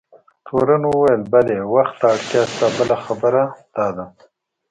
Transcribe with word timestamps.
تورن 0.45 0.83
وویل: 0.87 1.21
بلي، 1.31 1.57
وخت 1.75 1.95
ته 1.99 2.05
اړتیا 2.13 2.41
شته، 2.51 2.67
بله 2.77 2.95
خبره 3.05 3.43
دا 3.75 3.87
ده. 3.95 4.05